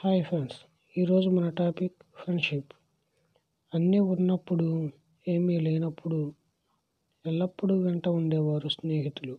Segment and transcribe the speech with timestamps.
[0.00, 0.56] Hi friends
[0.98, 2.72] ఈరోజు మన topic friendship.
[3.74, 4.90] అన్నీ ఉన్నప్పుడు
[5.28, 6.32] ఏమీ లేనప్పుడు
[7.26, 9.38] ఎల్లప్పుడూ వెంట ఉండేవారు స్నేహితులు.